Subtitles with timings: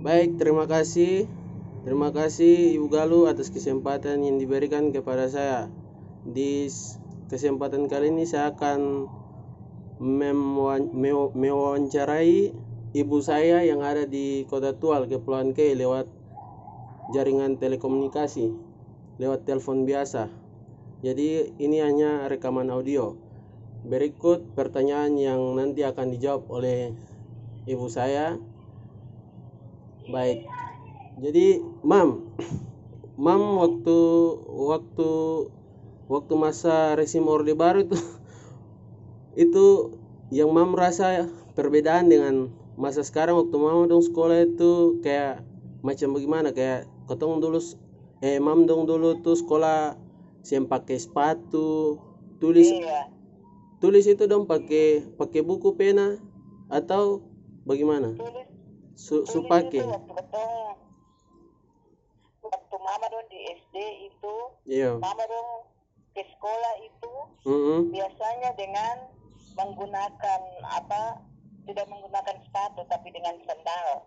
[0.00, 1.28] Baik, terima kasih.
[1.84, 5.68] Terima kasih Ibu Galuh atas kesempatan yang diberikan kepada saya.
[6.24, 6.72] Di
[7.28, 9.04] kesempatan kali ini saya akan
[10.00, 12.48] mewawan- mew- mewawancarai
[12.96, 16.08] ibu saya yang ada di Kota Tual, Kepulauan K lewat
[17.12, 18.56] jaringan telekomunikasi,
[19.20, 20.32] lewat telepon biasa.
[21.04, 23.20] Jadi ini hanya rekaman audio.
[23.84, 26.88] Berikut pertanyaan yang nanti akan dijawab oleh
[27.68, 28.40] ibu saya.
[30.10, 30.42] Baik.
[31.22, 32.34] Jadi, Mam,
[33.14, 33.98] Mam waktu
[34.48, 35.10] waktu
[36.10, 37.94] waktu masa resim Orde Baru itu
[39.46, 39.66] itu
[40.34, 45.46] yang Mam rasa perbedaan dengan masa sekarang waktu Mam dong sekolah itu kayak
[45.86, 46.50] macam bagaimana?
[46.50, 47.62] Kayak ketong dulu
[48.26, 49.94] eh Mam dong dulu tuh sekolah
[50.42, 52.00] siang pakai sepatu
[52.40, 53.12] tulis Iya,
[53.78, 56.16] tulis itu dong pakai pakai buku pena
[56.72, 57.20] atau
[57.68, 58.16] bagaimana?
[58.16, 58.49] Tulis
[59.00, 59.88] su, su tulis pakai itu
[62.50, 63.76] waktu mama dong di SD
[64.12, 64.34] itu.
[64.68, 64.98] Iya.
[65.00, 65.48] Mama dong
[66.12, 67.12] ke sekolah itu.
[67.48, 67.80] Mm-mm.
[67.88, 69.08] biasanya dengan
[69.56, 71.24] menggunakan apa
[71.64, 74.04] tidak menggunakan sepatu tapi dengan sandal.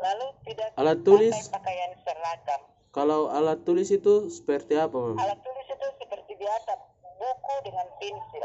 [0.00, 1.34] Lalu tidak Alat tulis?
[1.36, 2.62] pakai pakaian seragam.
[2.92, 5.16] Kalau alat tulis itu seperti apa, Mam?
[5.20, 6.72] alat tulis itu seperti biasa
[7.20, 8.44] buku dengan pensil.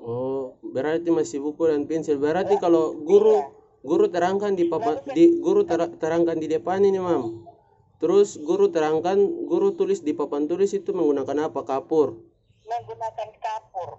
[0.00, 2.18] Oh, berarti masih buku dan pensil.
[2.18, 7.44] Berarti kalau guru guru terangkan di papan di guru ter- terangkan di depan ini, Mam.
[7.98, 11.60] Terus guru terangkan, guru tulis di papan tulis itu menggunakan apa?
[11.62, 12.16] Kapur.
[12.62, 13.98] menggunakan kapur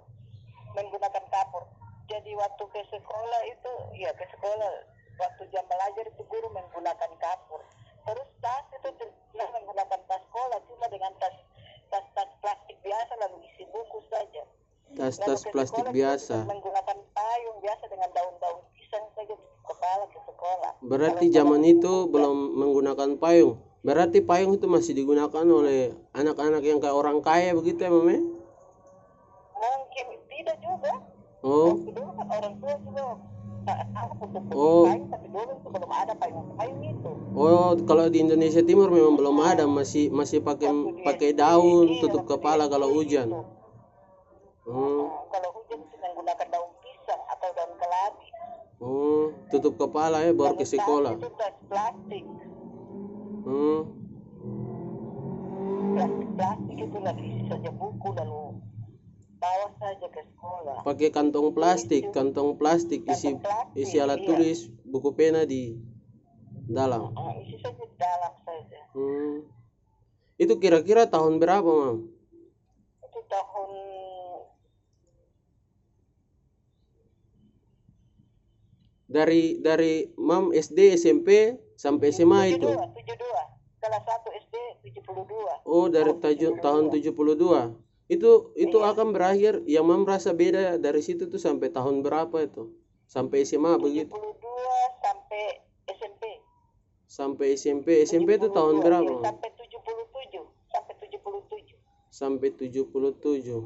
[0.72, 1.68] menggunakan kapur
[2.08, 4.72] jadi waktu ke sekolah itu ya ke sekolah
[5.14, 7.60] waktu jam belajar itu guru menggunakan kapur
[8.02, 11.36] terus tas itu tidak menggunakan tas sekolah cuma dengan tas
[11.88, 14.40] tas tas plastik biasa lalu isi buku saja
[14.92, 16.36] Tas-tas Lalu ke plastik biasa.
[16.44, 22.56] menggunakan payung biasa dengan daun-daun pisang saja di kepala ke sekolah Berarti zaman itu belum
[22.56, 23.60] menggunakan payung.
[23.82, 28.08] Berarti payung itu masih digunakan oleh anak-anak yang kayak orang kaya begitu ya, Mam?
[28.08, 28.20] ya?
[29.62, 30.92] mungkin tidak juga
[31.42, 33.02] Oh, kan orang tua juga
[34.52, 34.84] Oh.
[37.38, 40.66] Oh, kalau di Indonesia Timur memang belum ada, masih masih pakai
[41.06, 43.30] pakai daun tutup kepala kalau hujan.
[43.30, 43.46] Hmm,
[44.66, 48.28] Oh, kalau hujan menggunakan daun pisang atau daun keladi.
[48.82, 51.14] Oh, tutup kepala ya baru ke sekolah.
[51.16, 51.30] Itu
[51.70, 52.24] plastik,
[53.42, 53.80] Hmm,
[55.94, 58.54] plastik plastik itu lagi isi saja buku lalu
[59.42, 60.78] bawa saja ke sekolah.
[60.86, 64.26] pakai kantong plastik, kantong plastik isi Kantong plastik, isi alat iya.
[64.30, 65.74] tulis, buku pena di
[66.70, 67.10] dalam.
[67.10, 68.80] Oh, isi saja dalam saja.
[68.94, 69.42] Hmm.
[70.38, 72.06] Itu kira-kira tahun berapa, Mam?
[73.02, 73.70] Itu tahun
[79.12, 81.28] Dari dari Mam SD, SMP
[81.76, 82.64] sampai SMA itu.
[82.64, 83.44] 72, 72.
[83.76, 84.56] Kelas 1 SD
[84.88, 85.52] 72.
[85.64, 87.76] Oh, dari taju- tahun 72.
[88.08, 92.72] Itu itu akan berakhir yang Mam rasa beda dari situ tuh sampai tahun berapa itu?
[93.04, 94.08] Sampai SMA begitu.
[94.08, 94.40] 72
[94.98, 95.42] sampai
[95.90, 96.22] SMP.
[97.04, 97.88] Sampai SMP.
[98.02, 99.10] SMP itu tahun 72, berapa?
[99.10, 99.20] ya?
[99.22, 100.40] Sampai 77.
[100.66, 101.76] Sampai 77.
[102.08, 103.60] Sampai 77.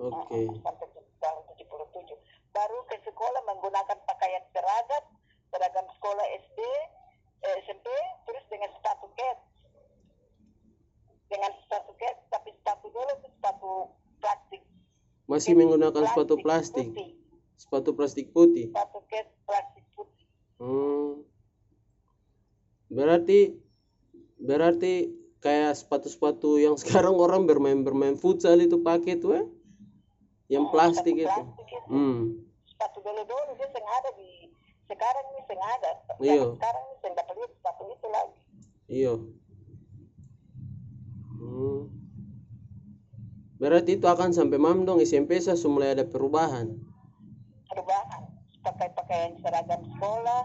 [0.00, 0.40] Oke.
[0.56, 2.16] sampai tu- tahun 77.
[2.50, 5.04] Baru ke sekolah menggunakan pakaian seragam,
[5.48, 6.58] seragam sekolah SD,
[7.42, 7.86] eh, SMP,
[8.24, 9.38] terus dengan sepatu cat.
[11.26, 13.72] Dengan sepatu cat, tapi sepatu dulu itu sepatu
[14.18, 14.62] plastik.
[15.40, 16.92] Masih menggunakan sepatu plastik.
[16.92, 17.16] Putih.
[17.56, 18.68] Sepatu plastik putih.
[18.68, 19.00] Sepatu
[19.48, 20.28] plastik putih.
[20.60, 21.24] Hmm.
[22.92, 23.56] Berarti
[24.36, 29.44] berarti kayak sepatu-sepatu yang sekarang orang bermain-bermain futsal itu pakai tuh ya?
[30.60, 31.24] Yang plastik itu.
[31.24, 31.88] Plastik itu.
[31.88, 32.44] Hmm.
[32.68, 34.52] Sepatu dulu-dulu dia seng ada di
[34.92, 35.90] sekarang ini seng ada.
[36.20, 36.44] Iya.
[36.52, 38.40] Sekarang ini seng dapat lihat sepatu itu lagi.
[38.92, 39.14] Iya.
[41.40, 41.80] Hmm.
[43.60, 46.80] Berarti itu akan sampai mam dong SMP saya sudah mulai ada perubahan.
[47.68, 48.24] perubahan.
[48.64, 50.42] Pakai pakaian seragam sekolah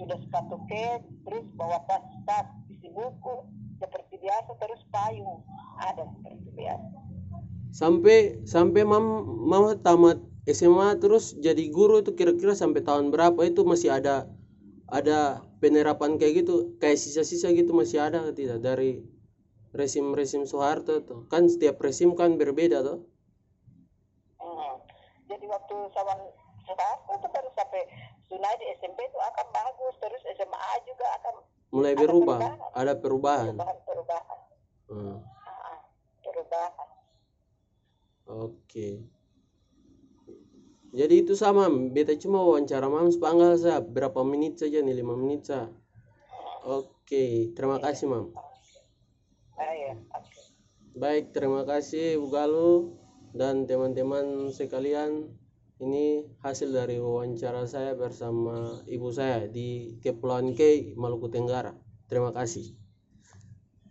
[0.00, 3.44] sudah sepatu ket terus bawa tas tas isi buku.
[3.76, 5.44] Seperti biasa terus payung.
[5.76, 6.96] Ada seperti biasa.
[7.76, 9.04] Sampai sampai mam
[9.44, 14.24] mama tamat SMA terus jadi guru itu kira-kira sampai tahun berapa itu masih ada
[14.88, 18.64] ada penerapan kayak gitu kayak sisa-sisa gitu masih ada tidak?
[18.64, 19.04] Dari
[19.74, 21.26] resim-resim Soeharto tuh.
[21.26, 22.98] Kan setiap resim kan berbeda tuh.
[24.38, 24.76] Hmm.
[25.26, 26.20] jadi waktu sawan
[26.64, 27.82] Soeharto itu baru sampai
[28.24, 29.94] Sunai di SMP itu akan bagus.
[30.00, 31.34] Terus SMA juga akan
[31.74, 32.38] mulai Ada berubah.
[32.38, 32.70] perubahan.
[32.72, 33.54] ada perubahan.
[33.54, 34.38] Perubahan perubahan.
[34.88, 35.80] Hmm, Ah,
[36.22, 36.88] perubahan.
[38.24, 38.88] Oke.
[40.94, 44.94] Jadi itu sama beta cuma wawancara mam sepanggal saya berapa menit saja nih?
[44.94, 45.66] Lima menit saja
[46.64, 48.32] Oke, terima kasih, Mam.
[50.94, 52.94] Baik, terima kasih Bu Galuh
[53.34, 55.30] dan teman-teman sekalian.
[55.82, 61.74] Ini hasil dari wawancara saya bersama ibu saya di Kepulauan K, Maluku Tenggara.
[62.06, 62.83] Terima kasih.